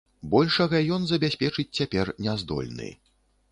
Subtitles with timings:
[0.29, 2.93] Большага ён забяспечыць цяпер не здольны.